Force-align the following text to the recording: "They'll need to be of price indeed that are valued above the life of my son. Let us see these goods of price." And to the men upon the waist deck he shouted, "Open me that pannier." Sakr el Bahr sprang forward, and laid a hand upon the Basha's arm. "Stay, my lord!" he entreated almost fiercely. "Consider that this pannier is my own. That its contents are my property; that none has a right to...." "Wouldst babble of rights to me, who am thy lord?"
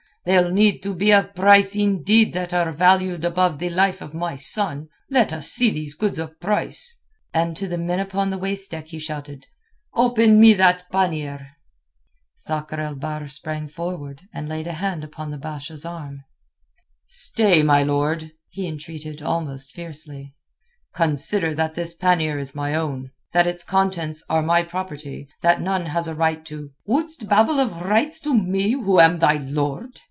"They'll 0.23 0.51
need 0.51 0.83
to 0.83 0.93
be 0.93 1.11
of 1.13 1.33
price 1.33 1.75
indeed 1.75 2.33
that 2.33 2.53
are 2.53 2.71
valued 2.71 3.25
above 3.25 3.57
the 3.57 3.71
life 3.71 4.03
of 4.03 4.13
my 4.13 4.35
son. 4.35 4.87
Let 5.09 5.33
us 5.33 5.49
see 5.49 5.71
these 5.71 5.95
goods 5.95 6.19
of 6.19 6.39
price." 6.39 6.95
And 7.33 7.57
to 7.57 7.67
the 7.67 7.79
men 7.79 7.99
upon 7.99 8.29
the 8.29 8.37
waist 8.37 8.69
deck 8.69 8.89
he 8.89 8.99
shouted, 8.99 9.47
"Open 9.95 10.39
me 10.39 10.53
that 10.53 10.85
pannier." 10.91 11.47
Sakr 12.35 12.79
el 12.79 12.93
Bahr 12.97 13.27
sprang 13.29 13.67
forward, 13.67 14.21
and 14.31 14.47
laid 14.47 14.67
a 14.67 14.73
hand 14.73 15.03
upon 15.03 15.31
the 15.31 15.39
Basha's 15.39 15.85
arm. 15.87 16.19
"Stay, 17.07 17.63
my 17.63 17.81
lord!" 17.81 18.29
he 18.49 18.67
entreated 18.67 19.23
almost 19.23 19.71
fiercely. 19.71 20.35
"Consider 20.93 21.55
that 21.55 21.73
this 21.73 21.95
pannier 21.95 22.37
is 22.37 22.53
my 22.53 22.75
own. 22.75 23.09
That 23.33 23.47
its 23.47 23.63
contents 23.63 24.21
are 24.29 24.43
my 24.43 24.61
property; 24.61 25.29
that 25.41 25.61
none 25.61 25.87
has 25.87 26.07
a 26.07 26.13
right 26.13 26.45
to...." 26.45 26.69
"Wouldst 26.85 27.27
babble 27.27 27.59
of 27.59 27.81
rights 27.81 28.19
to 28.19 28.37
me, 28.37 28.73
who 28.73 28.99
am 28.99 29.17
thy 29.17 29.37
lord?" 29.37 29.99